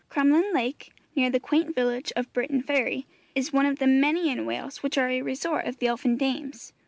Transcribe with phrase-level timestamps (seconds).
[0.09, 3.05] Crumlyn Lake, near the quaint village of Briton Ferry,
[3.35, 6.73] is one of the many in Wales which are a resort of the elfin dames.